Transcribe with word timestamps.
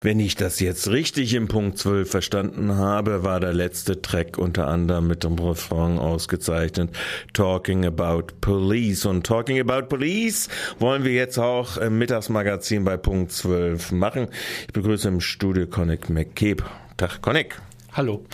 Wenn 0.00 0.20
ich 0.20 0.36
das 0.36 0.60
jetzt 0.60 0.90
richtig 0.90 1.34
im 1.34 1.48
Punkt 1.48 1.76
12 1.76 2.08
verstanden 2.08 2.76
habe, 2.76 3.24
war 3.24 3.40
der 3.40 3.52
letzte 3.52 4.00
Track 4.00 4.38
unter 4.38 4.68
anderem 4.68 5.08
mit 5.08 5.24
dem 5.24 5.36
Refrain 5.36 5.98
ausgezeichnet 5.98 6.96
Talking 7.32 7.84
About 7.84 8.26
Police. 8.40 9.06
Und 9.06 9.26
Talking 9.26 9.58
About 9.58 9.88
Police 9.88 10.50
wollen 10.78 11.02
wir 11.02 11.14
jetzt 11.14 11.36
auch 11.36 11.78
im 11.78 11.98
Mittagsmagazin 11.98 12.84
bei 12.84 12.96
Punkt 12.96 13.32
12 13.32 13.90
machen. 13.90 14.28
Ich 14.68 14.72
begrüße 14.72 15.08
im 15.08 15.20
Studio 15.20 15.66
Connect 15.66 16.10
McCabe. 16.10 16.62
Tag, 16.96 17.20
Connect. 17.20 17.60
Hallo. 17.92 18.24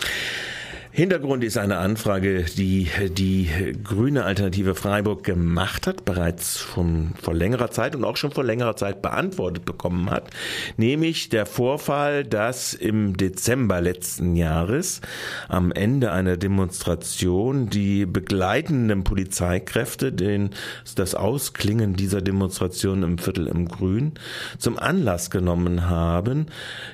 Hintergrund 0.95 1.43
ist 1.43 1.57
eine 1.57 1.75
Anfrage, 1.79 2.45
die 2.55 2.87
die 3.09 3.49
Grüne 3.83 4.23
Alternative 4.23 4.75
Freiburg 4.75 5.25
gemacht 5.25 5.87
hat, 5.87 6.05
bereits 6.05 6.57
schon 6.57 7.15
vor 7.21 7.33
längerer 7.33 7.69
Zeit 7.69 7.97
und 7.97 8.05
auch 8.05 8.15
schon 8.15 8.31
vor 8.31 8.45
längerer 8.45 8.77
Zeit 8.77 9.01
beantwortet 9.01 9.65
bekommen 9.65 10.09
hat, 10.09 10.29
nämlich 10.77 11.27
der 11.27 11.47
Vorfall, 11.47 12.23
dass 12.23 12.73
im 12.73 13.17
Dezember 13.17 13.81
letzten 13.81 14.37
Jahres 14.37 15.01
am 15.49 15.73
Ende 15.73 16.13
einer 16.13 16.37
Demonstration 16.37 17.69
die 17.69 18.05
begleitenden 18.05 19.03
Polizeikräfte 19.03 20.13
den, 20.13 20.51
das 20.95 21.13
Ausklingen 21.13 21.97
dieser 21.97 22.21
Demonstration 22.21 23.03
im 23.03 23.17
Viertel 23.17 23.47
im 23.47 23.67
Grün 23.67 24.13
zum 24.57 24.79
Anlass 24.79 25.29
genommen 25.29 25.89
haben, 25.89 26.45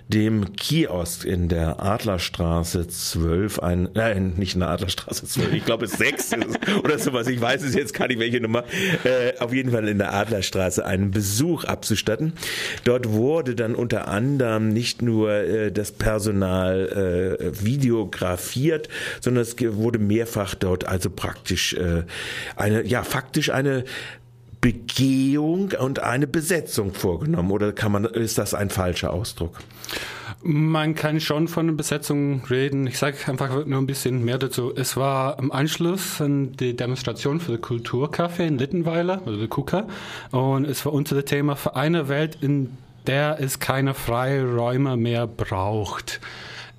dem 0.08 0.56
Kiosk 0.56 1.24
in 1.24 1.50
der 1.50 1.84
Adlerstraße 1.84 2.88
12 2.88 3.60
ein 3.60 3.91
nein, 3.94 4.34
nicht 4.38 4.54
in 4.54 4.62
der 4.62 4.70
Adlerstraße 4.70 5.26
12, 5.26 5.54
ich 5.54 5.66
glaube 5.66 5.86
es 5.86 5.94
6 5.94 6.32
oder 6.84 7.00
sowas, 7.00 7.28
ich 7.28 7.40
weiß 7.40 7.64
es 7.64 7.76
jetzt 7.76 7.94
gar 7.94 8.08
nicht, 8.08 8.20
welche 8.20 8.42
Nummer, 8.42 8.64
äh, 9.04 9.38
auf 9.40 9.54
jeden 9.54 9.72
Fall 9.72 9.88
in 9.88 9.98
der 9.98 10.14
Adlerstraße 10.14 10.86
einen 10.86 11.12
Besuch 11.12 11.64
abzustatten. 11.64 12.34
Dort 12.84 13.10
wurde 13.10 13.56
dann 13.56 13.76
unter 13.76 14.08
anderem 14.08 14.70
nicht 14.70 15.02
nur 15.02 15.32
äh, 15.32 15.72
das 15.72 15.92
Personal 15.92 17.38
äh, 17.40 17.64
videografiert, 17.64 18.90
sondern 19.20 19.44
es 19.44 19.56
wurde 19.60 20.00
mehrfach 20.00 20.56
dort 20.56 20.88
also 20.88 21.10
praktisch 21.10 21.74
äh, 21.74 22.04
eine, 22.56 22.86
ja, 22.86 23.04
faktisch 23.04 23.50
eine 23.52 23.86
Begehung 24.62 25.72
und 25.80 26.00
eine 26.00 26.28
Besetzung 26.28 26.94
vorgenommen 26.94 27.52
oder 27.52 27.74
kann 27.74 27.92
man, 27.92 28.06
ist 28.06 28.38
das 28.38 28.54
ein 28.54 28.70
falscher 28.70 29.12
Ausdruck? 29.12 29.58
Man 30.44 30.96
kann 30.96 31.20
schon 31.20 31.48
von 31.48 31.78
Besetzung 31.78 32.44
reden. 32.50 32.88
Ich 32.88 32.98
sage 32.98 33.18
einfach 33.28 33.66
nur 33.66 33.80
ein 33.80 33.86
bisschen 33.86 34.26
mehr 34.26 34.40
dazu. 34.40 34.74
Es 34.76 34.98
war 34.98 35.38
im 35.38 35.52
Anschluss 35.52 36.20
an 36.20 36.54
die 36.54 36.76
Demonstration 36.76 37.40
für 37.40 37.52
den 37.52 37.62
Kulturcafé 37.62 38.48
in 38.48 38.58
Littenweiler, 38.58 39.22
oder 39.28 39.38
der 39.38 39.48
KUKA. 39.48 39.88
Und 40.32 40.66
es 40.66 40.84
war 40.86 40.94
unter 40.94 41.16
dem 41.16 41.26
Thema 41.26 41.56
für 41.56 41.76
eine 41.76 42.08
Welt, 42.08 42.40
in 42.42 42.76
der 43.06 43.38
es 43.40 43.60
keine 43.60 43.94
Freiräume 43.94 44.98
mehr 44.98 45.28
braucht. 45.28 46.20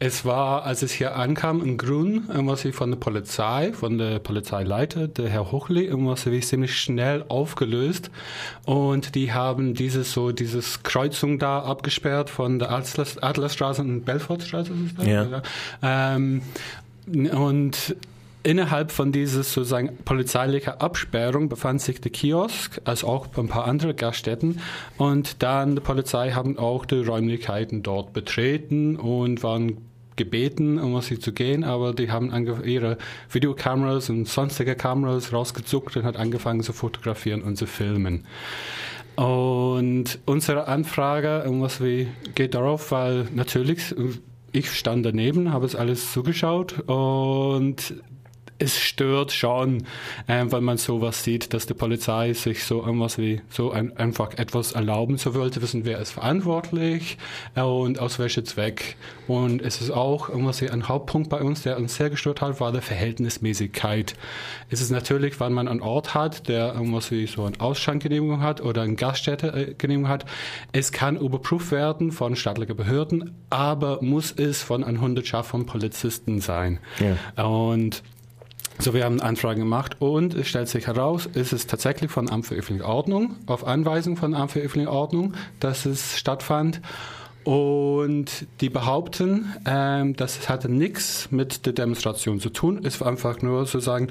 Es 0.04 0.24
war, 0.24 0.64
als 0.64 0.82
es 0.82 0.90
hier 0.90 1.14
ankam, 1.14 1.62
in 1.62 1.78
Grün, 1.78 2.24
irgendwas 2.26 2.64
wie 2.64 2.72
von 2.72 2.90
der 2.90 2.98
Polizei, 2.98 3.72
von 3.72 3.98
der 3.98 4.18
Polizeileiter, 4.18 5.06
der 5.06 5.28
Herr 5.28 5.52
Hochli, 5.52 5.84
irgendwas 5.84 6.26
wie 6.26 6.40
ziemlich 6.40 6.76
schnell 6.76 7.24
aufgelöst. 7.28 8.10
Und 8.64 9.14
die 9.14 9.32
haben 9.32 9.74
dieses 9.74 10.10
so, 10.10 10.32
dieses 10.32 10.82
Kreuzung 10.82 11.38
da 11.38 11.60
abgesperrt 11.60 12.30
von 12.30 12.58
der 12.58 12.72
Adlerstraße 12.72 13.80
und 13.82 14.04
Belfortstraße. 14.04 14.72
Ja. 15.04 15.42
Ähm, 15.84 16.42
und 17.06 17.94
Innerhalb 18.44 18.90
von 18.90 19.12
dieser 19.12 19.44
sozusagen 19.44 19.98
polizeilichen 20.04 20.72
Absperrung 20.72 21.48
befand 21.48 21.80
sich 21.80 22.00
der 22.00 22.10
Kiosk, 22.10 22.80
als 22.84 23.04
auch 23.04 23.28
ein 23.36 23.46
paar 23.46 23.68
andere 23.68 23.94
Gaststätten. 23.94 24.58
Und 24.98 25.44
dann 25.44 25.76
die 25.76 25.80
Polizei 25.80 26.32
haben 26.32 26.58
auch 26.58 26.84
die 26.84 27.04
Räumlichkeiten 27.04 27.84
dort 27.84 28.12
betreten 28.12 28.96
und 28.96 29.44
waren 29.44 29.76
gebeten, 30.16 30.78
um 30.78 31.00
sie 31.00 31.18
zu 31.18 31.32
gehen, 31.32 31.64
aber 31.64 31.92
die 31.92 32.10
haben 32.10 32.32
ihre 32.64 32.98
Videokameras 33.30 34.10
und 34.10 34.28
sonstige 34.28 34.74
Kameras 34.74 35.32
rausgezuckt 35.32 35.96
und 35.96 36.04
hat 36.04 36.16
angefangen 36.16 36.62
zu 36.62 36.72
fotografieren 36.72 37.42
und 37.42 37.56
zu 37.56 37.66
filmen. 37.66 38.24
Und 39.16 40.18
unsere 40.24 40.68
Anfrage, 40.68 41.44
was 41.46 41.82
wie 41.82 42.08
geht 42.34 42.54
darauf, 42.54 42.90
weil 42.92 43.28
natürlich 43.34 43.94
ich 44.52 44.70
stand 44.70 45.04
daneben, 45.04 45.52
habe 45.52 45.66
es 45.66 45.74
alles 45.74 46.12
zugeschaut 46.12 46.80
und 46.86 47.94
es 48.62 48.78
stört 48.78 49.32
schon, 49.32 49.84
äh, 50.28 50.44
weil 50.46 50.60
man 50.60 50.78
sowas 50.78 51.24
sieht, 51.24 51.52
dass 51.52 51.66
die 51.66 51.74
Polizei 51.74 52.32
sich 52.32 52.62
so 52.62 52.80
irgendwas 52.80 53.18
wie 53.18 53.40
so 53.50 53.72
ein, 53.72 53.96
einfach 53.96 54.38
etwas 54.38 54.72
erlauben 54.72 55.18
so 55.18 55.34
wollte, 55.34 55.60
wissen, 55.62 55.84
wer 55.84 55.98
ist 55.98 56.12
verantwortlich 56.12 57.18
äh, 57.56 57.62
und 57.62 57.98
aus 57.98 58.20
welchem 58.20 58.44
Zweck. 58.44 58.96
Und 59.26 59.62
es 59.62 59.80
ist 59.80 59.90
auch 59.90 60.28
irgendwas 60.28 60.60
wie 60.60 60.70
ein 60.70 60.88
Hauptpunkt 60.88 61.28
bei 61.28 61.42
uns, 61.42 61.62
der 61.62 61.76
uns 61.76 61.96
sehr 61.96 62.08
gestört 62.10 62.40
hat, 62.40 62.60
war 62.60 62.70
der 62.70 62.82
Verhältnismäßigkeit. 62.82 64.14
Es 64.70 64.80
ist 64.80 64.90
natürlich, 64.90 65.40
wenn 65.40 65.52
man 65.52 65.66
einen 65.66 65.80
Ort 65.80 66.14
hat, 66.14 66.48
der 66.48 66.74
irgendwas 66.74 67.10
wie 67.10 67.26
so 67.26 67.44
eine 67.44 67.60
Ausschankgenehmigung 67.60 68.42
hat 68.42 68.60
oder 68.60 68.82
eine 68.82 68.94
Gaststättegenehmigung 68.94 70.08
hat, 70.08 70.24
es 70.70 70.92
kann 70.92 71.16
überprüft 71.16 71.72
werden 71.72 72.12
von 72.12 72.36
staatlichen 72.36 72.76
Behörden, 72.76 73.34
aber 73.50 74.00
muss 74.02 74.30
es 74.30 74.62
von 74.62 74.84
einer 74.84 75.00
Hundertschaft 75.00 75.50
von 75.50 75.66
Polizisten 75.66 76.40
sein. 76.40 76.78
Ja. 77.00 77.44
Und 77.44 78.04
so, 78.78 78.94
wir 78.94 79.04
haben 79.04 79.20
Anfragen 79.20 79.60
gemacht 79.60 79.96
und 80.00 80.34
es 80.34 80.48
stellt 80.48 80.68
sich 80.68 80.86
heraus, 80.86 81.28
ist 81.34 81.52
es 81.52 81.66
tatsächlich 81.66 82.10
von 82.10 82.30
Amt 82.30 82.46
für 82.46 82.54
öffentliche 82.54 82.88
Ordnung, 82.88 83.36
auf 83.46 83.66
Anweisung 83.66 84.16
von 84.16 84.34
Amt 84.34 84.52
für 84.52 84.60
öffentliche 84.60 84.90
Ordnung, 84.90 85.34
dass 85.60 85.86
es 85.86 86.18
stattfand. 86.18 86.80
Und 87.44 88.46
die 88.60 88.68
behaupten, 88.68 89.52
ähm, 89.66 90.14
das 90.14 90.48
hatte 90.48 90.68
nichts 90.68 91.28
mit 91.32 91.66
der 91.66 91.72
Demonstration 91.72 92.38
zu 92.38 92.50
tun. 92.50 92.80
Es 92.84 93.00
war 93.00 93.08
einfach 93.08 93.42
nur 93.42 93.66
sozusagen, 93.66 94.08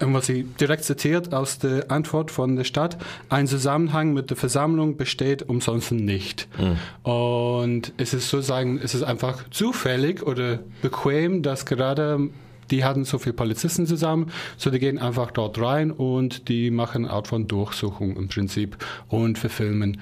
was 0.00 0.26
sie 0.26 0.44
direkt 0.44 0.84
zitiert 0.84 1.32
aus 1.32 1.58
der 1.58 1.90
Antwort 1.90 2.30
von 2.30 2.56
der 2.56 2.64
Stadt, 2.64 2.98
ein 3.28 3.46
Zusammenhang 3.46 4.12
mit 4.12 4.30
der 4.30 4.36
Versammlung 4.36 4.96
besteht 4.96 5.48
umsonst 5.48 5.92
nicht. 5.92 6.48
Mhm. 6.58 7.10
Und 7.10 7.92
es 7.96 8.12
ist 8.12 8.28
sozusagen, 8.28 8.78
es 8.82 8.94
ist 8.94 9.02
einfach 9.02 9.48
zufällig 9.50 10.22
oder 10.22 10.58
bequem, 10.82 11.42
dass 11.42 11.64
gerade 11.64 12.28
die 12.70 12.84
hatten 12.84 13.04
so 13.04 13.18
viele 13.18 13.34
Polizisten 13.34 13.86
zusammen, 13.86 14.30
so 14.56 14.70
die 14.70 14.78
gehen 14.78 14.98
einfach 14.98 15.30
dort 15.30 15.60
rein 15.60 15.90
und 15.90 16.48
die 16.48 16.70
machen 16.70 17.04
eine 17.04 17.14
Art 17.14 17.28
von 17.28 17.46
Durchsuchung 17.46 18.16
im 18.16 18.28
Prinzip 18.28 18.76
und 19.08 19.38
verfilmen. 19.38 20.00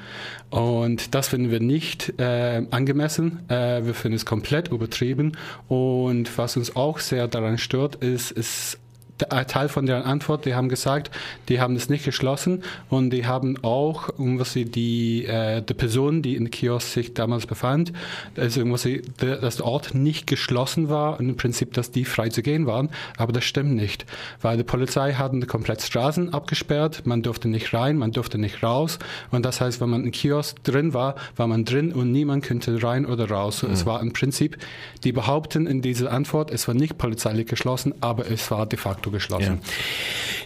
Und 0.51 1.15
das 1.15 1.29
finden 1.29 1.51
wir 1.51 1.61
nicht 1.61 2.19
äh, 2.21 2.65
angemessen. 2.71 3.49
Äh, 3.49 3.85
wir 3.85 3.95
finden 3.95 4.17
es 4.17 4.25
komplett 4.25 4.69
übertrieben. 4.69 5.33
Und 5.69 6.37
was 6.39 6.57
uns 6.57 6.77
auch 6.77 6.99
sehr 6.99 7.29
daran 7.29 7.59
stört, 7.59 7.97
ist, 7.97 8.31
ist 8.31 8.79
Teil 9.19 9.69
von 9.69 9.87
deren 9.87 10.03
Antwort, 10.03 10.45
die 10.45 10.55
haben 10.55 10.69
gesagt, 10.69 11.11
die 11.49 11.61
haben 11.61 11.77
es 11.77 11.89
nicht 11.89 12.05
geschlossen 12.05 12.65
und 12.89 13.11
die 13.11 13.27
haben 13.27 13.63
auch 13.63 14.11
was 14.19 14.53
sie 14.53 14.65
die, 14.65 15.25
äh, 15.25 15.63
die 15.63 15.75
Person, 15.75 16.23
die 16.23 16.37
in 16.37 16.51
Kiosk 16.51 16.89
sich 16.89 17.15
damals 17.15 17.47
befand, 17.47 17.93
also 18.37 18.61
irgendwas, 18.61 18.89
dass 19.19 19.57
der 19.57 19.67
Ort 19.67 19.95
nicht 19.95 20.27
geschlossen 20.27 20.89
war 20.89 21.21
und 21.21 21.29
im 21.29 21.37
Prinzip, 21.37 21.73
dass 21.75 21.91
die 21.91 22.05
frei 22.05 22.29
zu 22.29 22.43
gehen 22.43 22.67
waren, 22.67 22.91
aber 23.17 23.33
das 23.33 23.45
stimmt 23.45 23.75
nicht, 23.75 24.05
weil 24.43 24.57
die 24.57 24.65
Polizei 24.65 25.13
hatten 25.13 25.47
komplett 25.47 25.83
Straßen 25.83 26.35
abgesperrt, 26.35 27.07
man 27.07 27.23
durfte 27.23 27.49
nicht 27.49 27.73
rein, 27.73 27.97
man 27.97 28.13
durfte 28.13 28.39
nicht 28.39 28.63
raus 28.63 28.99
und 29.31 29.45
das 29.45 29.61
heißt, 29.61 29.81
wenn 29.81 29.91
man 29.91 30.05
in 30.05 30.11
Kiosk 30.11 30.63
drin 30.65 30.95
war, 30.95 31.15
war 31.37 31.47
man 31.47 31.65
drin 31.65 31.93
und 31.93 32.11
niemand 32.11 32.45
könnte 32.45 32.83
rein 32.83 33.07
oder 33.07 33.31
raus. 33.31 33.63
Mhm. 33.63 33.71
Es 33.71 33.87
war 33.87 34.01
im 34.01 34.13
Prinzip, 34.13 34.59
die 35.05 35.13
behaupten 35.13 35.67
in 35.67 35.83
dieser 35.83 36.11
Antwort, 36.11 36.51
es 36.51 36.67
war 36.67 36.75
nicht 36.75 36.99
polizeilich 36.99 37.47
geschlossen, 37.47 37.95
aber 38.01 38.31
es 38.31 38.51
war 38.51 38.67
de 38.67 38.79
facto 38.79 39.04
geschlossen. 39.11 39.61
Ja. 39.63 39.71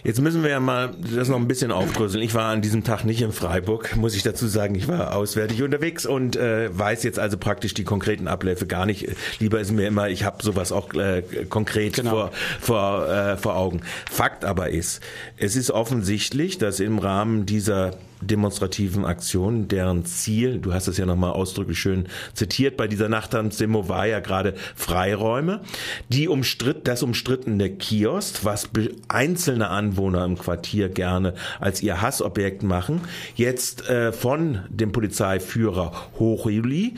Jetzt 0.03 0.21
müssen 0.21 0.43
wir 0.43 0.49
ja 0.49 0.59
mal 0.59 0.91
das 1.15 1.27
noch 1.27 1.37
ein 1.37 1.47
bisschen 1.47 1.71
aufdröseln. 1.71 2.23
Ich 2.23 2.33
war 2.33 2.45
an 2.45 2.61
diesem 2.61 2.83
Tag 2.83 3.03
nicht 3.03 3.21
in 3.21 3.31
Freiburg, 3.31 3.95
muss 3.95 4.15
ich 4.15 4.23
dazu 4.23 4.47
sagen. 4.47 4.75
Ich 4.75 4.87
war 4.87 5.15
auswärtig 5.15 5.61
unterwegs 5.61 6.05
und 6.05 6.35
äh, 6.35 6.69
weiß 6.77 7.03
jetzt 7.03 7.19
also 7.19 7.37
praktisch 7.37 7.73
die 7.73 7.83
konkreten 7.83 8.27
Abläufe 8.27 8.65
gar 8.65 8.85
nicht. 8.85 9.09
Lieber 9.39 9.59
ist 9.59 9.71
mir 9.71 9.87
immer, 9.87 10.09
ich 10.09 10.23
habe 10.23 10.41
sowas 10.41 10.71
auch 10.71 10.93
äh, 10.93 11.23
konkret 11.49 11.95
genau. 11.95 12.11
vor, 12.11 12.31
vor, 12.61 13.09
äh, 13.09 13.37
vor 13.37 13.55
Augen. 13.55 13.81
Fakt 14.09 14.45
aber 14.45 14.69
ist, 14.69 15.01
es 15.37 15.55
ist 15.55 15.71
offensichtlich, 15.71 16.57
dass 16.57 16.79
im 16.79 16.99
Rahmen 16.99 17.45
dieser 17.45 17.91
demonstrativen 18.21 19.05
Aktionen, 19.05 19.67
deren 19.67 20.05
Ziel, 20.05 20.59
du 20.59 20.73
hast 20.73 20.87
es 20.87 20.97
ja 20.97 21.05
nochmal 21.05 21.31
ausdrücklich 21.31 21.79
schön 21.79 22.07
zitiert, 22.33 22.77
bei 22.77 22.87
dieser 22.87 23.09
Nachttanzdemo 23.09 23.87
war 23.87 24.07
ja 24.07 24.19
gerade 24.19 24.53
Freiräume, 24.75 25.61
die 26.09 26.27
umstritt, 26.27 26.87
das 26.87 27.03
umstrittene 27.03 27.69
Kiosk, 27.69 28.43
was 28.45 28.69
einzelne 29.07 29.69
Anwohner 29.69 30.25
im 30.25 30.37
Quartier 30.37 30.89
gerne 30.89 31.33
als 31.59 31.81
ihr 31.81 32.01
Hassobjekt 32.01 32.63
machen, 32.63 33.01
jetzt 33.35 33.89
äh, 33.89 34.11
von 34.11 34.59
dem 34.69 34.91
Polizeiführer 34.91 35.91
Hochjuli 36.17 36.95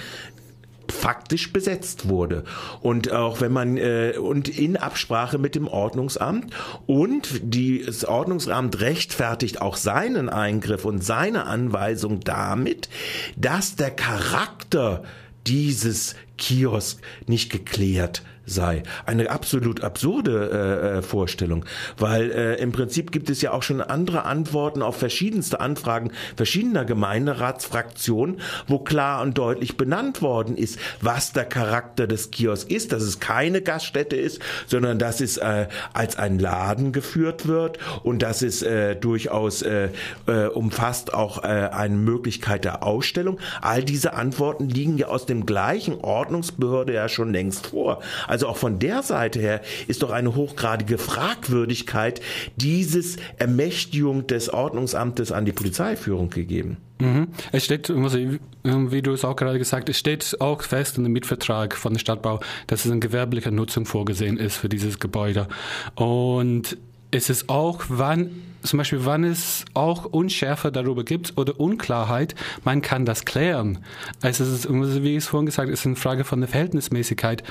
faktisch 0.92 1.52
besetzt 1.52 2.08
wurde. 2.08 2.44
Und 2.82 3.12
auch 3.12 3.42
wenn 3.42 3.52
man 3.52 3.78
äh, 3.78 4.14
und 4.20 4.48
in 4.48 4.78
Absprache 4.78 5.38
mit 5.38 5.56
dem 5.56 5.68
Ordnungsamt 5.68 6.54
und 6.86 7.42
die, 7.44 7.84
das 7.86 8.06
Ordnungsamt 8.06 8.80
rechtfertigt 8.82 9.62
auch 9.62 9.76
seinen 9.76 10.30
Eingriff 10.30 10.86
und 10.86 11.04
seine 11.04 11.46
Anweisung 11.46 12.20
damit, 12.20 12.90
dass 13.36 13.76
der 13.76 13.92
Charakter 13.92 15.04
dieses 15.48 16.16
Kiosk 16.42 17.00
nicht 17.28 17.52
geklärt 17.52 18.24
sei. 18.46 18.84
Eine 19.06 19.30
absolut 19.30 19.82
absurde 19.82 20.50
äh, 20.52 20.98
äh, 20.98 21.02
Vorstellung, 21.02 21.66
weil 21.98 22.32
äh, 22.32 22.56
im 22.56 22.72
Prinzip 22.72 23.12
gibt 23.12 23.30
es 23.30 23.42
ja 23.42 23.52
auch 23.52 23.64
schon 23.64 23.82
andere 23.82 24.26
Antworten 24.26 24.82
auf 24.82 24.98
verschiedenste 24.98 25.60
Anfragen 25.60 26.12
verschiedener 26.36 26.86
Gemeinderatsfraktionen, 26.86 28.42
wo 28.68 28.80
klar 28.80 29.22
und 29.22 29.38
deutlich 29.38 29.78
benannt 29.78 30.22
worden 30.22 30.58
ist, 30.58 30.80
was 31.02 31.34
der 31.34 31.46
Charakter 31.46 32.08
des 32.08 32.32
Kiosks 32.32 32.72
ist, 32.72 32.92
dass 32.92 33.04
es 33.04 33.20
keine 33.20 33.62
Gaststätte 33.62 34.16
ist, 34.16 34.42
sondern 34.68 35.00
dass 35.00 35.22
es 35.22 35.38
äh, 35.38 35.68
als 35.94 36.18
ein 36.18 36.40
Laden 36.40 36.92
geführt 36.92 37.48
wird 37.48 37.78
und 38.04 38.22
dass 38.22 38.42
es 38.42 38.64
äh, 38.64 38.96
durchaus 38.96 39.62
äh, 39.62 39.90
äh, 40.28 40.48
umfasst 40.48 41.14
auch 41.14 41.44
äh, 41.44 41.70
eine 41.72 41.96
Möglichkeit 41.96 42.66
der 42.66 42.84
Ausstellung. 42.84 43.40
All 43.62 43.84
diese 43.84 44.14
Antworten 44.14 44.68
liegen 44.68 44.98
ja 44.98 45.08
aus 45.08 45.26
dem 45.26 45.46
gleichen 45.46 46.02
Ordnungsbehörde 46.32 46.94
ja 46.94 47.10
schon 47.10 47.34
längst 47.34 47.68
vor. 47.68 48.02
Also 48.26 48.48
auch 48.48 48.56
von 48.56 48.80
der 48.80 49.04
Seite 49.04 49.40
her 49.40 49.62
ist 49.88 50.02
doch 50.02 50.12
eine 50.12 50.34
hochgradige 50.34 50.98
Fragwürdigkeit 50.98 52.22
dieses 52.56 53.18
Ermächtigung 53.38 54.28
des 54.28 54.50
Ordnungsamtes 54.50 55.34
an 55.34 55.44
die 55.44 55.52
Polizeiführung 55.52 56.30
gegeben. 56.30 56.78
Mhm. 57.00 57.28
Es 57.52 57.66
steht, 57.66 57.90
wie 57.90 59.02
du 59.02 59.12
es 59.12 59.26
auch 59.26 59.36
gerade 59.36 59.60
gesagt 59.60 59.90
hast, 59.90 59.96
es 59.96 60.00
steht 60.00 60.38
auch 60.40 60.62
fest 60.62 60.98
in 60.98 61.04
dem 61.04 61.12
Mietvertrag 61.14 61.76
von 61.76 61.94
der 61.94 62.00
Stadtbau, 62.00 62.40
dass 62.68 62.86
es 62.86 62.92
in 62.92 63.02
gewerblicher 63.02 63.52
Nutzung 63.52 63.86
vorgesehen 63.86 64.38
ist 64.38 64.56
für 64.56 64.70
dieses 64.70 65.00
Gebäude. 65.00 65.48
Und 65.96 66.78
es 67.12 67.30
ist 67.30 67.50
auch, 67.50 67.84
wann 67.90 68.32
zum 68.64 68.78
Beispiel, 68.78 69.06
wann 69.06 69.24
es 69.24 69.66
auch 69.74 70.06
Unschärfe 70.06 70.72
darüber 70.72 71.04
gibt 71.04 71.38
oder 71.38 71.60
Unklarheit, 71.60 72.36
man 72.64 72.82
kann 72.82 73.06
das 73.06 73.26
klären. 73.26 73.80
Also 74.22 74.44
es 74.44 74.66
ist, 74.66 75.04
wie 75.04 75.12
ich 75.12 75.18
es 75.18 75.28
vorhin 75.28 75.48
gesagt 75.48 75.68
habe, 75.68 75.74
es 75.74 75.82
ist 75.82 75.86
eine 75.86 75.96
Frage 75.96 76.24
von 76.24 76.42
der 76.42 76.48
Verhältnismäßigkeit 76.48 77.44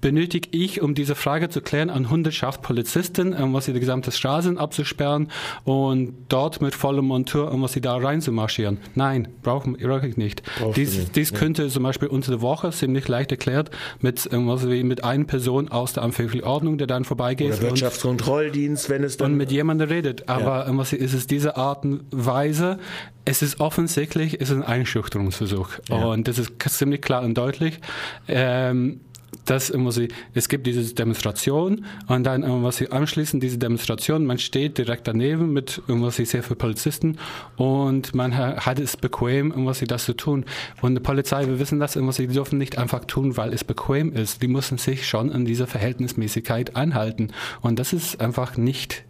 benötige 0.00 0.48
ich, 0.52 0.80
um 0.80 0.94
diese 0.94 1.14
Frage 1.14 1.48
zu 1.48 1.60
klären, 1.60 1.90
eine 1.90 2.10
Hundertschaft 2.10 2.62
Polizisten, 2.62 3.34
um 3.34 3.52
was 3.54 3.64
sie 3.64 3.72
die 3.72 3.80
gesamte 3.80 4.12
Straße 4.12 4.54
abzusperren 4.56 5.28
und 5.64 6.14
dort 6.28 6.60
mit 6.60 6.74
vollem 6.74 7.06
Montur, 7.06 7.52
um 7.52 7.62
was 7.62 7.72
sie 7.72 7.80
da 7.80 7.96
rein 7.96 8.20
zu 8.20 8.32
marschieren. 8.32 8.78
Nein, 8.94 9.28
brauche 9.42 9.70
brauch 9.70 10.02
ich 10.02 10.16
nicht. 10.16 10.42
Brauchst 10.58 10.76
dies, 10.76 10.96
nicht. 10.96 11.16
dies 11.16 11.30
ja. 11.30 11.38
könnte 11.38 11.68
zum 11.68 11.82
Beispiel 11.82 12.08
unter 12.08 12.30
der 12.30 12.40
Woche 12.40 12.70
ziemlich 12.70 13.08
leicht 13.08 13.32
erklärt 13.32 13.70
mit 14.00 14.28
was 14.30 14.68
wie 14.68 14.82
mit 14.84 15.04
einer 15.04 15.24
Person 15.24 15.68
aus 15.68 15.92
der 15.92 16.02
amphibischen 16.04 16.42
Ordnung, 16.42 16.78
der 16.78 16.86
dann 16.86 17.04
vorbeigeht. 17.04 17.54
Oder 17.54 17.62
Wirtschaftskontrolldienst, 17.62 18.88
wenn 18.90 19.04
es 19.04 19.16
dann... 19.16 19.32
Und 19.32 19.36
mit 19.36 19.50
jemandem 19.50 19.88
redet. 19.88 20.28
Aber 20.28 20.66
ja. 20.66 20.76
was 20.76 20.92
ist 20.92 21.14
es 21.14 21.26
diese 21.26 21.56
Art 21.56 21.84
und 21.84 22.02
Weise, 22.10 22.78
es 23.24 23.42
ist 23.42 23.60
offensichtlich, 23.60 24.40
es 24.40 24.50
ist 24.50 24.56
ein 24.56 24.62
Einschüchterungsversuch. 24.62 25.70
Ja. 25.88 25.96
Und 26.06 26.28
das 26.28 26.38
ist 26.38 26.52
ziemlich 26.68 27.02
klar 27.02 27.22
und 27.22 27.36
deutlich. 27.36 27.78
Ähm, 28.26 29.00
dass 29.44 29.70
immer 29.70 29.92
sie, 29.92 30.08
es 30.34 30.48
gibt 30.48 30.66
diese 30.66 30.94
Demonstration 30.94 31.84
und 32.06 32.24
dann 32.24 32.44
was 32.62 32.76
sie 32.76 32.90
anschließend 32.90 33.42
diese 33.42 33.58
Demonstration, 33.58 34.26
man 34.26 34.38
steht 34.38 34.78
direkt 34.78 35.08
daneben 35.08 35.52
mit 35.52 35.82
irgendwas 35.86 36.16
sehr 36.16 36.42
viele 36.42 36.56
Polizisten 36.56 37.18
und 37.56 38.14
man 38.14 38.36
hat 38.36 38.78
es 38.78 38.96
bequem, 38.96 39.50
irgendwas 39.50 39.78
sie 39.78 39.86
das 39.86 40.04
zu 40.04 40.14
tun. 40.14 40.44
Und 40.80 40.94
die 40.94 41.00
Polizei, 41.00 41.46
wir 41.46 41.58
wissen 41.58 41.80
das, 41.80 41.96
irgendwas 41.96 42.16
sie 42.16 42.26
dürfen 42.26 42.58
nicht 42.58 42.78
einfach 42.78 43.04
tun, 43.04 43.36
weil 43.36 43.52
es 43.52 43.64
bequem 43.64 44.12
ist. 44.12 44.42
Die 44.42 44.48
müssen 44.48 44.78
sich 44.78 45.08
schon 45.08 45.32
an 45.32 45.44
dieser 45.44 45.66
Verhältnismäßigkeit 45.66 46.76
anhalten. 46.76 47.32
Und 47.60 47.78
das 47.78 47.92
ist 47.92 48.20
einfach 48.20 48.56
nicht 48.56 49.04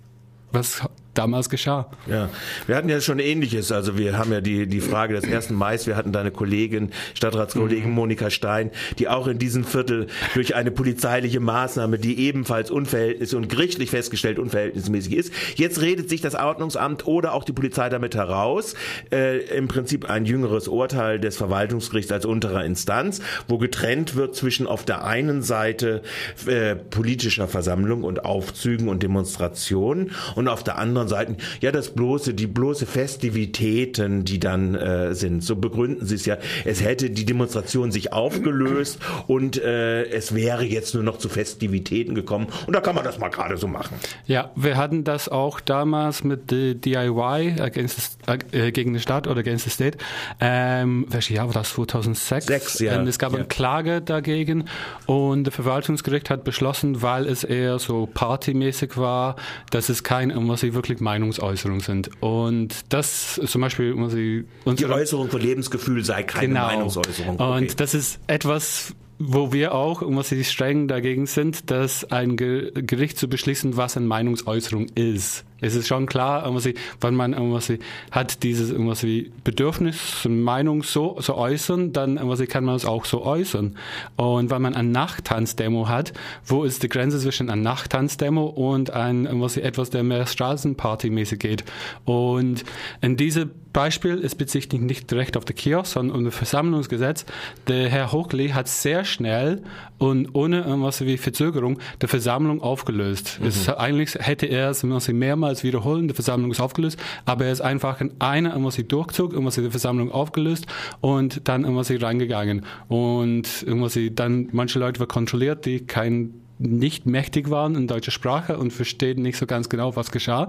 was 0.52 0.82
damals 1.14 1.48
geschah. 1.48 1.90
Ja, 2.06 2.28
wir 2.66 2.76
hatten 2.76 2.88
ja 2.88 3.00
schon 3.00 3.18
Ähnliches. 3.18 3.72
Also 3.72 3.98
wir 3.98 4.16
haben 4.18 4.32
ja 4.32 4.40
die, 4.40 4.66
die 4.66 4.80
Frage 4.80 5.14
des 5.14 5.24
1. 5.24 5.50
Mai, 5.50 5.78
wir 5.84 5.96
hatten 5.96 6.12
deine 6.12 6.30
Kollegin, 6.30 6.90
Stadtratskollegin 7.14 7.90
mhm. 7.90 7.94
Monika 7.94 8.30
Stein, 8.30 8.70
die 8.98 9.08
auch 9.08 9.26
in 9.26 9.38
diesem 9.38 9.64
Viertel 9.64 10.06
durch 10.34 10.54
eine 10.54 10.70
polizeiliche 10.70 11.40
Maßnahme, 11.40 11.98
die 11.98 12.18
ebenfalls 12.20 12.70
unverhältnis 12.70 13.34
und 13.34 13.48
gerichtlich 13.48 13.90
festgestellt 13.90 14.38
unverhältnismäßig 14.38 15.14
ist. 15.14 15.32
Jetzt 15.56 15.80
redet 15.80 16.08
sich 16.08 16.20
das 16.20 16.34
Ordnungsamt 16.34 17.06
oder 17.06 17.34
auch 17.34 17.44
die 17.44 17.52
Polizei 17.52 17.88
damit 17.88 18.14
heraus, 18.14 18.74
äh, 19.12 19.38
im 19.56 19.68
Prinzip 19.68 20.08
ein 20.08 20.24
jüngeres 20.24 20.68
Urteil 20.68 21.20
des 21.20 21.36
Verwaltungsgerichts 21.36 22.12
als 22.12 22.24
unterer 22.24 22.64
Instanz, 22.64 23.20
wo 23.46 23.58
getrennt 23.58 24.14
wird 24.14 24.34
zwischen 24.34 24.66
auf 24.66 24.84
der 24.84 25.04
einen 25.04 25.42
Seite 25.42 26.02
äh, 26.46 26.76
politischer 26.76 27.48
Versammlung 27.48 28.04
und 28.04 28.24
Aufzügen 28.24 28.88
und 28.88 29.02
Demonstrationen 29.02 30.12
und 30.34 30.48
auf 30.48 30.62
der 30.62 30.78
anderen 30.78 31.07
anderen 31.12 31.36
Seiten, 31.36 31.36
ja, 31.60 31.72
das 31.72 31.90
bloße, 31.90 32.34
die 32.34 32.46
bloße 32.46 32.86
Festivitäten, 32.86 34.24
die 34.24 34.38
dann 34.38 34.74
äh, 34.74 35.14
sind. 35.14 35.42
So 35.42 35.56
begründen 35.56 36.06
sie 36.06 36.14
es 36.14 36.26
ja. 36.26 36.38
Es 36.64 36.82
hätte 36.82 37.10
die 37.10 37.24
Demonstration 37.24 37.90
sich 37.90 38.12
aufgelöst 38.12 38.98
und 39.26 39.60
äh, 39.60 40.04
es 40.04 40.34
wäre 40.34 40.64
jetzt 40.64 40.94
nur 40.94 41.02
noch 41.02 41.18
zu 41.18 41.28
Festivitäten 41.28 42.14
gekommen. 42.14 42.48
Und 42.66 42.74
da 42.74 42.80
kann 42.80 42.94
man 42.94 43.04
das 43.04 43.18
mal 43.18 43.28
gerade 43.28 43.56
so 43.56 43.66
machen. 43.66 43.96
Ja, 44.26 44.50
wir 44.54 44.76
hatten 44.76 45.04
das 45.04 45.28
auch 45.28 45.60
damals 45.60 46.24
mit 46.24 46.50
DIY 46.50 47.56
against, 47.60 48.18
äh, 48.52 48.72
gegen 48.72 48.92
den 48.92 49.00
Staat 49.00 49.26
oder 49.26 49.40
against 49.40 49.64
the 49.64 49.70
State. 49.70 49.98
Ähm, 50.40 51.06
welches 51.08 51.34
Jahr 51.34 51.46
war 51.46 51.54
das? 51.54 51.72
2006? 51.74 52.46
Sechs, 52.46 52.78
ja. 52.80 52.98
Und 52.98 53.06
es 53.06 53.18
gab 53.18 53.32
ja. 53.32 53.38
eine 53.38 53.46
Klage 53.46 54.00
dagegen 54.00 54.64
und 55.06 55.44
das 55.44 55.54
Verwaltungsgericht 55.54 56.30
hat 56.30 56.44
beschlossen, 56.44 57.02
weil 57.02 57.26
es 57.26 57.44
eher 57.44 57.78
so 57.78 58.06
partymäßig 58.12 58.96
war, 58.96 59.36
dass 59.70 59.88
es 59.88 60.02
kein, 60.02 60.32
was 60.48 60.60
sie 60.60 60.74
wirklich 60.88 61.00
Meinungsäußerungen 61.00 61.80
sind. 61.80 62.10
Und 62.20 62.92
das 62.92 63.40
zum 63.44 63.60
Beispiel, 63.60 63.94
muss 63.94 64.14
ich, 64.14 64.44
die 64.66 64.86
Äußerung 64.86 65.30
von 65.30 65.40
Lebensgefühl 65.40 66.04
sei 66.04 66.22
keine 66.22 66.48
genau. 66.48 66.66
Meinungsäußerung. 66.66 67.34
Okay. 67.40 67.64
Und 67.64 67.80
das 67.80 67.94
ist 67.94 68.20
etwas, 68.26 68.94
wo 69.18 69.52
wir 69.52 69.74
auch, 69.74 70.02
und 70.02 70.16
was 70.16 70.28
sie 70.28 70.44
streng 70.44 70.86
dagegen 70.86 71.26
sind, 71.26 71.70
dass 71.70 72.10
ein 72.10 72.36
Gericht 72.36 73.18
zu 73.18 73.28
beschließen, 73.28 73.76
was 73.76 73.96
eine 73.96 74.06
Meinungsäußerung 74.06 74.86
ist. 74.94 75.44
Es 75.60 75.74
ist 75.74 75.88
schon 75.88 76.06
klar, 76.06 76.44
irgendwie, 76.44 76.74
wenn 77.00 77.14
man 77.14 77.32
irgendwie 77.32 77.80
hat 78.12 78.44
dieses 78.44 78.70
irgendwas 78.70 79.02
wie 79.02 79.32
Bedürfnis, 79.42 80.24
Meinung 80.28 80.84
so, 80.84 81.16
so 81.20 81.34
äußern, 81.34 81.92
dann 81.92 82.16
irgendwie 82.16 82.46
kann 82.46 82.64
man 82.64 82.76
es 82.76 82.84
auch 82.84 83.04
so 83.04 83.24
äußern. 83.24 83.76
Und 84.14 84.50
wenn 84.50 84.62
man 84.62 84.74
eine 84.74 84.88
Nachttanzdemo 84.88 85.88
hat, 85.88 86.12
wo 86.44 86.62
ist 86.62 86.84
die 86.84 86.88
Grenze 86.88 87.18
zwischen 87.18 87.50
einer 87.50 87.60
Nachttanzdemo 87.60 88.46
und 88.46 88.90
ein 88.92 89.24
irgendwas 89.24 89.56
etwas, 89.56 89.90
der 89.90 90.04
mehr 90.04 90.26
Straßenpartymäßig 90.26 91.40
geht? 91.40 91.64
Und 92.04 92.64
in 93.00 93.16
diesem 93.16 93.50
Beispiel, 93.78 94.20
es 94.24 94.34
bezieht 94.34 94.72
sich 94.72 94.80
nicht 94.80 95.08
direkt 95.08 95.36
auf 95.36 95.44
die 95.44 95.52
Kiosk, 95.52 95.92
sondern 95.92 96.16
um 96.16 96.24
das 96.24 96.34
Versammlungsgesetz. 96.34 97.24
Der 97.68 97.88
Herr 97.88 98.10
Hochli 98.10 98.48
hat 98.48 98.66
sehr 98.66 99.04
schnell 99.04 99.62
und 99.98 100.34
ohne 100.34 100.62
irgendwas 100.62 101.00
wie 101.00 101.16
Verzögerung 101.16 101.78
die 102.02 102.08
Versammlung 102.08 102.60
aufgelöst. 102.60 103.38
Mhm. 103.40 103.46
Es, 103.46 103.68
eigentlich 103.68 104.16
hätte 104.18 104.46
er 104.46 104.70
es 104.70 104.82
mehrmals 104.82 105.12
mehrmals 105.12 105.62
wiederholen, 105.62 106.08
die 106.08 106.14
Versammlung 106.14 106.50
ist 106.50 106.60
aufgelöst, 106.60 106.98
aber 107.24 107.44
er 107.44 107.52
ist 107.52 107.60
einfach 107.60 108.00
in 108.00 108.10
einer 108.18 108.52
sie 108.72 108.82
durchzog, 108.82 109.32
immer 109.32 109.52
sie 109.52 109.62
die 109.62 109.70
Versammlung 109.70 110.10
aufgelöst 110.10 110.66
und 111.00 111.46
dann 111.46 111.64
immer 111.64 111.84
sie 111.84 111.96
reingegangen. 111.96 112.64
Und 112.88 113.62
sie 113.90 114.12
dann, 114.12 114.48
manche 114.50 114.80
Leute 114.80 114.98
waren 114.98 115.06
kontrolliert, 115.06 115.66
die 115.66 115.86
kein 115.86 116.34
nicht 116.58 117.06
mächtig 117.06 117.50
waren 117.50 117.74
in 117.74 117.86
deutscher 117.86 118.10
Sprache 118.10 118.58
und 118.58 118.72
verstehen 118.72 119.22
nicht 119.22 119.38
so 119.38 119.46
ganz 119.46 119.68
genau, 119.68 119.96
was 119.96 120.10
geschah. 120.10 120.48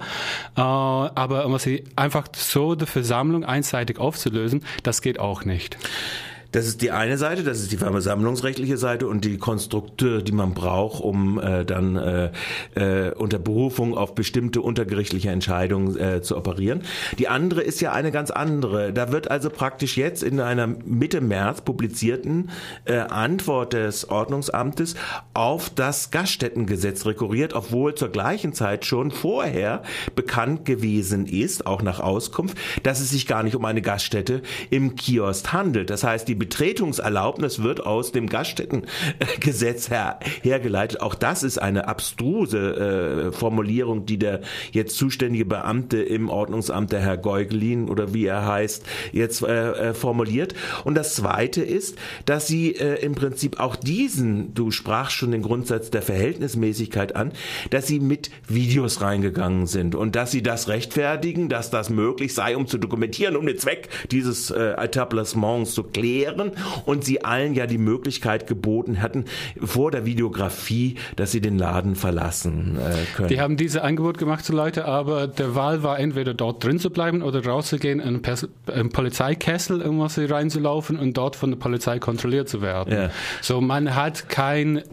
Äh, 0.56 0.62
aber 0.62 1.46
um 1.46 1.58
sie 1.60 1.84
einfach 1.96 2.28
so 2.36 2.76
die 2.76 2.86
Versammlung 2.86 3.44
einseitig 3.44 4.00
aufzulösen, 4.00 4.64
das 4.84 5.02
geht 5.02 5.20
auch 5.20 5.46
nicht. 5.46 5.78
Das 6.52 6.66
ist 6.66 6.82
die 6.82 6.92
eine 6.92 7.18
Seite, 7.20 7.44
das 7.44 7.60
ist 7.60 7.72
die 7.72 7.78
versammlungsrechtliche 7.78 8.78
Seite 8.78 9.08
und 9.08 9.24
die 9.24 9.38
Konstrukte, 9.38 10.24
die 10.24 10.32
man 10.32 10.56
braucht, 10.56 11.04
um 11.04 11.40
äh, 11.40 11.64
dann 11.64 11.96
äh, 11.96 12.32
äh, 12.76 13.14
unter 13.14 13.38
Berufung 13.38 13.96
auf 13.96 14.16
bestimmte 14.16 14.62
untergerichtliche 14.62 15.30
Entscheidungen 15.30 15.96
äh, 15.96 16.22
zu 16.24 16.36
operieren. 16.36 16.82
Die 17.20 17.28
andere 17.28 17.62
ist 17.62 17.82
ja 17.82 17.92
eine 17.92 18.12
ganz 18.12 18.32
andere. 18.32 18.94
Da 18.94 19.12
wird 19.12 19.30
also 19.30 19.52
praktisch 19.52 19.96
jetzt 19.96 20.24
in 20.24 20.40
einer 20.40 20.66
Mitte 20.66 21.22
März 21.22 21.62
publizierten 21.62 22.50
äh, 22.86 22.98
Antwort 22.98 23.74
des 23.74 24.10
Ordnungsamtes 24.10 24.96
auf 25.36 25.70
das 25.70 26.10
Gaststättengesetz 26.10 27.06
rekurriert, 27.06 27.54
obwohl 27.54 27.94
zur 27.94 28.10
gleichen 28.10 28.54
Zeit 28.54 28.86
schon 28.86 29.12
vorher 29.12 29.84
bekannt 30.16 30.66
gewesen 30.66 31.28
ist, 31.28 31.68
auch 31.68 31.84
nach 31.84 32.00
Auskunft, 32.00 32.58
dass 32.82 33.02
es 33.02 33.12
sich 33.12 33.28
gar 33.28 33.44
nicht 33.44 33.56
um 33.56 33.66
eine 33.66 33.84
Gaststätte 33.84 34.42
im 34.72 34.96
Kiosk 34.96 35.54
handelt. 35.54 35.92
Das 35.92 36.04
heißt, 36.04 36.28
die 36.28 36.39
Betretungserlaubnis 36.40 37.62
wird 37.62 37.86
aus 37.86 38.12
dem 38.12 38.28
Gaststättengesetz 38.28 39.90
her, 39.90 40.20
hergeleitet. 40.42 41.02
Auch 41.02 41.16
das 41.16 41.44
ist 41.44 41.60
eine 41.60 41.88
abstruse 41.88 43.30
äh, 43.30 43.32
Formulierung, 43.32 44.06
die 44.06 44.18
der 44.18 44.42
jetzt 44.72 44.98
zuständige 44.98 45.46
Beamte 45.46 46.02
im 46.02 46.30
Ordnungsamt, 46.30 46.92
der 46.92 47.02
Herr 47.02 47.18
Geugelin 47.18 47.90
oder 47.90 48.14
wie 48.14 48.26
er 48.26 48.46
heißt, 48.46 48.86
jetzt 49.12 49.44
äh, 49.44 49.90
äh, 49.90 49.94
formuliert. 49.94 50.56
Und 50.86 50.96
das 50.96 51.16
Zweite 51.16 51.62
ist, 51.62 51.98
dass 52.26 52.48
sie 52.48 52.76
äh, 52.76 53.04
im 53.04 53.16
Prinzip 53.16 53.60
auch 53.60 53.76
diesen, 53.76 54.54
du 54.54 54.72
sprachst 54.72 55.16
schon 55.16 55.32
den 55.32 55.42
Grundsatz 55.42 55.92
der 55.92 56.02
Verhältnismäßigkeit 56.02 57.16
an, 57.16 57.34
dass 57.70 57.88
sie 57.88 58.00
mit 58.00 58.32
Videos 58.48 59.02
reingegangen 59.02 59.68
sind 59.68 59.96
und 59.96 60.16
dass 60.16 60.32
sie 60.32 60.42
das 60.42 60.68
rechtfertigen, 60.70 61.50
dass 61.50 61.70
das 61.70 61.90
möglich 61.90 62.34
sei, 62.34 62.56
um 62.56 62.68
zu 62.68 62.78
dokumentieren, 62.78 63.36
um 63.36 63.46
den 63.46 63.58
Zweck 63.58 63.90
dieses 64.12 64.52
äh, 64.52 64.72
Etablissements 64.78 65.74
zu 65.74 65.84
klären 65.84 66.29
wären 66.38 66.52
und 66.86 67.04
sie 67.04 67.24
allen 67.24 67.54
ja 67.54 67.68
die 67.68 67.78
Möglichkeit 67.78 68.48
geboten 68.48 69.02
hatten, 69.02 69.26
vor 69.62 69.92
der 69.92 70.06
Videografie, 70.06 70.96
dass 71.16 71.32
sie 71.32 71.42
den 71.42 71.58
Laden 71.58 71.96
verlassen 71.96 72.78
äh, 72.78 73.16
können. 73.16 73.30
Die 73.30 73.42
haben 73.42 73.58
diese 73.58 73.84
Angebot 73.84 74.18
gemacht 74.18 74.46
zu 74.46 74.54
Leute, 74.54 74.86
aber 74.86 75.28
der 75.28 75.56
Wahl 75.56 75.84
war 75.84 76.00
entweder 76.00 76.34
dort 76.34 76.64
drin 76.64 76.80
zu 76.80 76.90
bleiben 76.90 77.22
oder 77.22 77.46
rauszugehen 77.46 78.00
in 78.00 78.22
einen 78.26 78.90
Polizeikessel, 78.90 79.82
irgendwas 79.82 80.18
reinzulaufen 80.18 80.98
und 81.00 81.18
dort 81.18 81.36
von 81.36 81.52
der 81.52 81.58
Polizei 81.58 82.00
kontrolliert 82.00 82.50
zu 82.50 82.62
werden. 82.62 82.94
Ja. 82.94 83.10
So, 83.42 83.62
man 83.62 83.96
hat 83.96 84.30
kein 84.30 84.84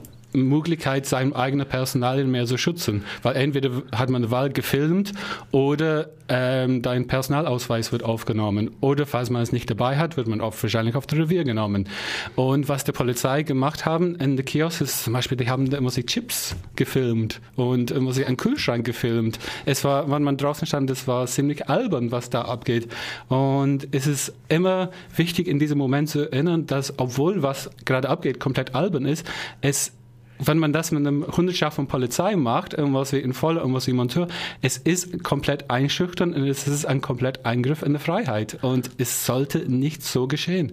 Möglichkeit, 0.43 1.07
sein 1.07 1.35
eigenes 1.35 1.67
Personal 1.67 2.25
mehr 2.25 2.47
zu 2.47 2.59
schützen. 2.59 3.05
Weil 3.23 3.37
entweder 3.37 3.71
hat 3.95 4.11
man 4.11 4.23
die 4.23 4.31
Wahl 4.31 4.51
gefilmt 4.51 5.13
oder 5.51 6.09
ähm, 6.29 6.83
dein 6.83 7.07
Personalausweis 7.07 7.93
wird 7.93 8.03
aufgenommen. 8.03 8.71
Oder 8.81 9.07
falls 9.07 9.31
man 9.31 9.43
es 9.43 9.53
nicht 9.53 9.71
dabei 9.71 9.97
hat, 9.97 10.17
wird 10.17 10.27
man 10.27 10.41
auch 10.41 10.55
wahrscheinlich 10.61 10.97
auf 10.97 11.07
das 11.07 11.19
Revier 11.19 11.45
genommen. 11.45 11.89
Und 12.35 12.69
was 12.69 12.85
die 12.85 12.93
Polizei 12.93 13.43
gemacht 13.43 13.87
haben 13.87 14.17
in 14.17 14.37
der 14.37 14.45
Kiosk 14.45 14.81
ist 14.81 15.05
zum 15.05 15.13
Beispiel, 15.13 15.37
die 15.37 15.49
haben 15.49 15.67
immer 15.67 15.91
sich 15.91 16.07
Chips 16.07 16.57
gefilmt 16.75 17.41
und 17.55 17.91
immer 17.91 18.13
sich 18.13 18.27
einen 18.27 18.37
Kühlschrank 18.37 18.85
gefilmt. 18.85 19.39
Es 19.65 19.85
war, 19.85 20.11
wenn 20.11 20.23
man 20.23 20.37
draußen 20.37 20.67
stand, 20.67 20.91
das 20.91 21.07
war 21.07 21.27
ziemlich 21.27 21.69
albern, 21.69 22.11
was 22.11 22.31
da 22.31 22.43
abgeht. 22.43 22.89
Und 23.29 23.89
es 23.93 24.07
ist 24.07 24.33
immer 24.49 24.91
wichtig, 25.15 25.47
in 25.47 25.59
diesem 25.59 25.79
Moment 25.79 26.09
zu 26.09 26.21
erinnern, 26.31 26.67
dass 26.67 26.99
obwohl 26.99 27.43
was 27.43 27.71
gerade 27.85 28.09
abgeht, 28.09 28.41
komplett 28.41 28.75
albern 28.75 29.07
ist, 29.07 29.27
es 29.61 29.93
wenn 30.39 30.59
man 30.59 30.73
das 30.73 30.91
mit 30.91 31.07
einem 31.07 31.27
Hundertschaft 31.27 31.77
von 31.77 31.87
Polizei 31.87 32.37
macht, 32.37 32.75
irgendwas 32.75 33.13
wie 33.13 33.19
in 33.19 33.33
Voll, 33.33 33.57
irgendwas 33.57 33.87
wie 33.87 33.93
Monteur, 33.93 34.29
es 34.63 34.77
ist 34.77 35.23
komplett 35.23 35.71
einschüchtern 35.71 36.35
und 36.35 36.47
es 36.47 36.67
ist 36.67 36.87
ein 36.87 37.01
komplett 37.01 37.45
Eingriff 37.47 37.83
in 37.83 37.95
die 37.95 37.99
Freiheit. 37.99 38.59
Und 38.63 38.91
es 38.99 39.27
sollte 39.27 39.71
nicht 39.71 40.03
so 40.03 40.27
geschehen. 40.27 40.73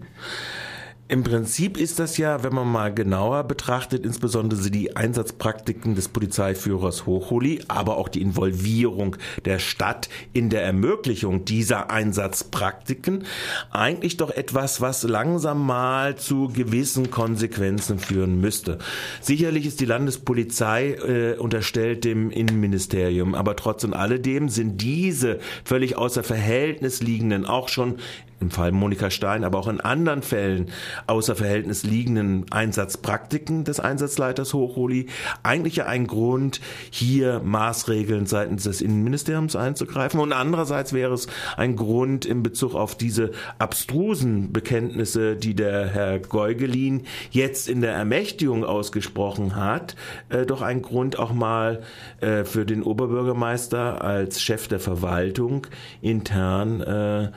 Im 1.14 1.24
Prinzip 1.24 1.78
ist 1.78 2.00
das 2.00 2.18
ja, 2.18 2.44
wenn 2.44 2.56
man 2.56 2.68
mal 2.68 2.92
genauer 2.92 3.44
betrachtet, 3.44 4.04
insbesondere 4.04 4.72
die 4.72 4.96
Einsatzpraktiken 4.96 5.94
des 5.94 6.08
Polizeiführers 6.08 7.06
Hochholi, 7.06 7.62
aber 7.68 7.98
auch 7.98 8.10
die 8.10 8.24
Involvierung 8.24 9.16
der 9.46 9.60
Stadt 9.60 10.10
in 10.34 10.50
der 10.50 10.64
Ermöglichung 10.64 11.46
dieser 11.46 11.92
Einsatzpraktiken, 11.92 13.26
eigentlich 13.70 14.18
doch 14.18 14.32
etwas, 14.32 14.82
was 14.82 15.04
langsam 15.04 15.64
mal 15.68 16.16
zu 16.16 16.48
gewissen 16.48 17.12
Konsequenzen 17.12 18.00
führen 18.00 18.42
müsste. 18.42 18.80
Sicherlich 19.22 19.68
ist 19.68 19.82
die 19.82 19.86
Landespolizei 19.86 20.94
äh, 20.94 21.38
unterstellt 21.38 22.06
dem 22.06 22.32
Innenministerium, 22.32 23.36
aber 23.36 23.56
trotz 23.56 23.84
und 23.84 23.94
alledem 23.94 24.50
sind 24.50 24.82
diese 24.82 25.38
völlig 25.64 25.96
außer 25.96 26.24
Verhältnis 26.24 27.04
liegenden, 27.04 27.46
auch 27.46 27.70
schon 27.70 28.00
im 28.44 28.52
Fall 28.52 28.72
Monika 28.72 29.10
Stein, 29.10 29.44
aber 29.44 29.58
auch 29.58 29.68
in 29.68 29.80
anderen 29.82 30.22
Fällen 30.22 30.68
außer 31.08 31.36
Verhältnis 31.36 31.84
liegenden 31.84 32.46
Einsatzpraktiken 32.52 33.64
des 33.64 33.80
Einsatzleiters 33.80 34.54
Hochholi 34.54 35.08
eigentlich 35.44 35.78
ja 35.78 35.86
ein 35.86 36.08
Grund, 36.08 36.60
hier 36.92 37.42
Maßregeln 37.44 38.26
seitens 38.26 38.64
des 38.64 38.82
Innenministeriums 38.82 39.56
einzugreifen. 39.56 40.20
Und 40.20 40.34
andererseits 40.34 40.94
wäre 40.94 41.14
es 41.14 41.28
ein 41.56 41.76
Grund 41.76 42.26
in 42.26 42.44
Bezug 42.44 42.76
auf 42.76 42.96
diese 42.96 43.32
abstrusen 43.60 44.52
Bekenntnisse, 44.52 45.36
die 45.36 45.56
der 45.56 45.88
Herr 45.88 46.20
Geugelin 46.20 47.04
jetzt 47.32 47.70
in 47.70 47.82
der 47.82 47.94
Ermächtigung 47.94 48.66
ausgesprochen 48.66 49.56
hat, 49.56 49.96
äh, 50.30 50.46
doch 50.46 50.62
ein 50.62 50.82
Grund 50.82 51.18
auch 51.18 51.34
mal 51.34 51.82
äh, 52.20 52.44
für 52.44 52.66
den 52.66 52.84
Oberbürgermeister 52.84 54.02
als 54.02 54.42
Chef 54.42 54.68
der 54.68 54.80
Verwaltung 54.80 55.68
intern 56.02 56.82
äh, 56.82 57.32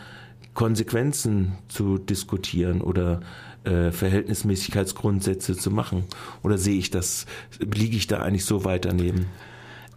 Konsequenzen 0.56 1.52
zu 1.68 1.98
diskutieren 1.98 2.80
oder 2.80 3.20
äh, 3.64 3.92
Verhältnismäßigkeitsgrundsätze 3.92 5.56
zu 5.56 5.70
machen? 5.70 6.04
Oder 6.42 6.58
sehe 6.58 6.78
ich 6.78 6.90
das, 6.90 7.26
liege 7.60 7.96
ich 7.96 8.08
da 8.08 8.18
eigentlich 8.20 8.46
so 8.46 8.64
weit 8.64 8.86
daneben? 8.86 9.26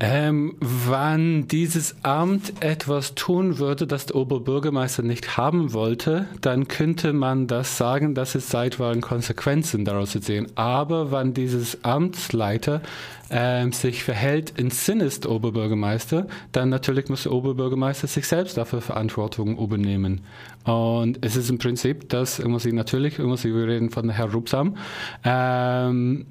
Ähm, 0.01 0.55
wann 0.61 1.49
dieses 1.49 1.97
Amt 2.03 2.61
etwas 2.61 3.15
tun 3.15 3.57
würde, 3.57 3.85
das 3.85 4.05
der 4.05 4.15
Oberbürgermeister 4.15 5.03
nicht 5.03 5.35
haben 5.35 5.73
wollte, 5.73 6.25
dann 6.39 6.69
könnte 6.69 7.11
man 7.11 7.47
das 7.47 7.77
sagen, 7.77 8.15
dass 8.15 8.33
es 8.33 8.47
zeitweilig 8.47 9.01
Konsequenzen 9.01 9.83
daraus 9.83 10.11
zu 10.11 10.19
sehen. 10.19 10.47
Aber 10.55 11.11
wann 11.11 11.33
dieses 11.33 11.83
Amtsleiter 11.83 12.81
ähm, 13.29 13.73
sich 13.73 14.05
verhält 14.05 14.53
im 14.55 14.69
Sinne 14.69 15.03
des 15.03 15.25
Oberbürgermeister, 15.25 16.27
dann 16.53 16.69
natürlich 16.69 17.09
muss 17.09 17.23
der 17.23 17.33
Oberbürgermeister 17.33 18.07
sich 18.07 18.25
selbst 18.25 18.55
dafür 18.57 18.79
Verantwortung 18.79 19.57
übernehmen. 19.57 20.21
Und 20.63 21.19
es 21.25 21.35
ist 21.35 21.49
im 21.49 21.57
Prinzip, 21.57 22.07
dass, 22.07 22.41
muss 22.43 22.65
ich 22.65 22.73
natürlich, 22.73 23.19
muss 23.19 23.43
ich, 23.43 23.53
wir 23.53 23.67
reden 23.67 23.89
von 23.89 24.09
Herrn 24.09 24.31
Rupsam, 24.31 24.77
ähm, 25.25 26.25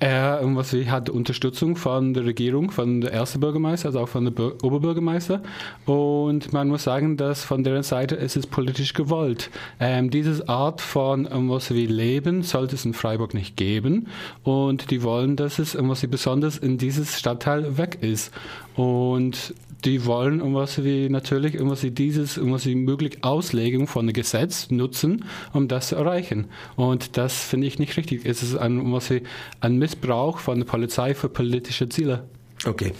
er 0.00 0.40
irgendwas 0.40 0.72
hat 0.72 1.08
Unterstützung 1.08 1.76
von 1.76 2.14
der 2.14 2.24
Regierung, 2.24 2.70
von 2.70 3.00
der 3.00 3.12
ersten 3.12 3.40
Bürgermeister, 3.40 3.88
also 3.88 4.00
auch 4.00 4.08
von 4.08 4.24
der 4.24 4.64
Oberbürgermeister. 4.64 5.42
Und 5.86 6.52
man 6.52 6.68
muss 6.68 6.82
sagen, 6.84 7.16
dass 7.16 7.44
von 7.44 7.62
deren 7.62 7.84
Seite 7.84 8.16
ist 8.16 8.36
es 8.36 8.46
politisch 8.46 8.92
gewollt. 8.92 9.50
Ähm, 9.78 10.10
diese 10.10 10.48
Art 10.48 10.80
von 10.80 11.26
irgendwas 11.26 11.72
wie 11.72 11.86
Leben 11.86 12.42
sollte 12.42 12.74
es 12.74 12.84
in 12.84 12.92
Freiburg 12.92 13.34
nicht 13.34 13.56
geben. 13.56 14.08
Und 14.42 14.90
die 14.90 15.02
wollen, 15.02 15.36
dass 15.36 15.58
es 15.58 15.74
irgendwas 15.74 16.02
wie 16.02 16.08
besonders 16.08 16.58
in 16.58 16.76
dieses 16.76 17.18
Stadtteil 17.18 17.78
weg 17.78 17.98
ist. 18.00 18.32
Und 18.74 19.54
die 19.84 20.06
wollen 20.06 20.40
irgendwas 20.40 20.82
wie 20.82 21.08
natürlich 21.08 21.54
irgendwas 21.54 21.82
wie 21.82 21.90
dieses 21.90 22.36
irgendwas 22.36 22.66
wie 22.66 22.74
möglich 22.74 23.22
Auslegung 23.22 23.86
von 23.86 24.06
dem 24.06 24.12
Gesetz 24.12 24.70
nutzen, 24.70 25.24
um 25.52 25.68
das 25.68 25.88
zu 25.88 25.96
erreichen. 25.96 26.46
Und 26.76 27.16
das 27.16 27.44
finde 27.44 27.66
ich 27.66 27.78
nicht 27.78 27.96
richtig. 27.96 28.24
Es 28.24 28.42
ist 28.42 28.56
ein, 28.56 28.78
irgendwas 28.78 29.10
wie 29.10 29.22
ein 29.60 29.76
Missbrauch 29.76 30.38
von 30.38 30.58
der 30.58 30.66
Polizei 30.66 31.14
für 31.14 31.28
politische 31.28 31.88
Ziele. 31.88 32.24
Okay. 32.64 32.92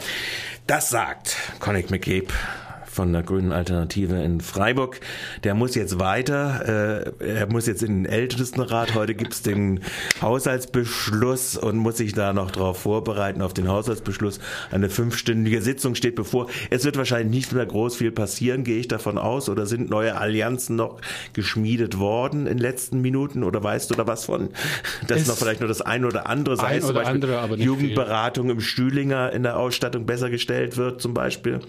Das 0.66 0.90
sagt 0.90 1.36
Connick 1.60 1.90
McCabe 1.90 2.28
von 2.94 3.12
der 3.12 3.22
Grünen 3.22 3.52
Alternative 3.52 4.22
in 4.22 4.40
Freiburg. 4.40 5.00
Der 5.42 5.54
muss 5.54 5.74
jetzt 5.74 5.98
weiter. 5.98 7.12
Äh, 7.20 7.38
er 7.40 7.50
muss 7.50 7.66
jetzt 7.66 7.82
in 7.82 8.04
den 8.04 8.06
Ältestenrat. 8.06 8.94
Heute 8.94 9.14
gibt 9.14 9.32
es 9.32 9.42
den 9.42 9.80
Haushaltsbeschluss 10.22 11.56
und 11.56 11.76
muss 11.76 11.96
sich 11.96 12.12
da 12.12 12.32
noch 12.32 12.52
darauf 12.52 12.78
vorbereiten, 12.78 13.42
auf 13.42 13.52
den 13.52 13.68
Haushaltsbeschluss. 13.68 14.38
Eine 14.70 14.88
fünfstündige 14.88 15.60
Sitzung 15.60 15.96
steht 15.96 16.14
bevor. 16.14 16.46
Es 16.70 16.84
wird 16.84 16.96
wahrscheinlich 16.96 17.34
nicht 17.34 17.52
mehr 17.52 17.66
groß 17.66 17.96
viel 17.96 18.12
passieren, 18.12 18.62
gehe 18.62 18.78
ich 18.78 18.86
davon 18.86 19.18
aus. 19.18 19.48
Oder 19.48 19.66
sind 19.66 19.90
neue 19.90 20.16
Allianzen 20.16 20.76
noch 20.76 21.00
geschmiedet 21.32 21.98
worden 21.98 22.46
in 22.46 22.58
den 22.58 22.58
letzten 22.58 23.00
Minuten? 23.00 23.42
Oder 23.42 23.62
weißt 23.62 23.90
du 23.90 23.94
da 23.96 24.06
was 24.06 24.26
von? 24.26 24.50
Dass 25.08 25.22
es 25.22 25.26
noch 25.26 25.36
vielleicht 25.36 25.60
nur 25.60 25.68
das 25.68 25.82
eine 25.82 26.06
oder 26.06 26.28
andere, 26.28 26.56
sei 26.56 26.76
es 26.76 26.86
zum 26.86 26.94
Beispiel 26.94 27.34
andere, 27.34 27.56
Jugendberatung 27.56 28.46
viel. 28.46 28.54
im 28.54 28.60
Stühlinger 28.60 29.32
in 29.32 29.42
der 29.42 29.58
Ausstattung 29.58 30.06
besser 30.06 30.30
gestellt 30.30 30.76
wird 30.76 31.00
zum 31.00 31.12
Beispiel. 31.12 31.60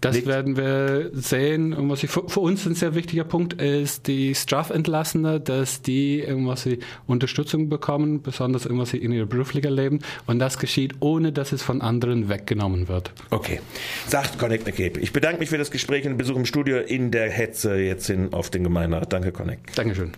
Das 0.00 0.16
Nicht. 0.16 0.26
werden 0.26 0.56
wir 0.56 1.10
sehen. 1.12 1.74
Und 1.74 1.90
was 1.90 2.02
ich, 2.02 2.10
für, 2.10 2.26
für, 2.26 2.40
uns 2.40 2.66
ein 2.66 2.74
sehr 2.74 2.94
wichtiger 2.94 3.24
Punkt 3.24 3.60
ist, 3.60 4.06
die 4.06 4.34
Strafentlassene, 4.34 5.40
dass 5.40 5.82
die 5.82 6.20
irgendwas 6.20 6.66
Unterstützung 7.06 7.68
bekommen, 7.68 8.22
besonders 8.22 8.64
irgendwas 8.64 8.94
in 8.94 9.12
ihrem 9.12 9.28
beruflichen 9.28 9.72
Leben. 9.72 9.98
Und 10.26 10.38
das 10.38 10.58
geschieht, 10.58 10.94
ohne 11.00 11.32
dass 11.32 11.52
es 11.52 11.62
von 11.62 11.82
anderen 11.82 12.30
weggenommen 12.30 12.88
wird. 12.88 13.12
Okay. 13.28 13.60
Sagt 14.06 14.38
Connect 14.38 14.66
McCabe. 14.66 15.00
Ich 15.00 15.12
bedanke 15.12 15.40
mich 15.40 15.50
für 15.50 15.58
das 15.58 15.70
Gespräch 15.70 16.04
und 16.04 16.12
den 16.12 16.18
Besuch 16.18 16.36
im 16.36 16.46
Studio 16.46 16.78
in 16.78 17.10
der 17.10 17.30
Hetze 17.30 17.76
jetzt 17.76 18.06
hin 18.06 18.32
auf 18.32 18.48
den 18.48 18.64
Gemeinderat. 18.64 19.12
Danke, 19.12 19.32
Connect. 19.32 19.76
Dankeschön. 19.76 20.08